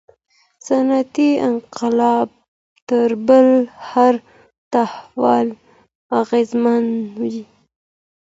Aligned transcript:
صنعتي 0.67 1.29
انقلاب 1.49 2.29
تر 2.87 3.09
بل 3.27 3.47
هر 3.89 4.13
تحول 4.73 5.47
اغیزمن 6.21 6.85
و. 7.19 7.21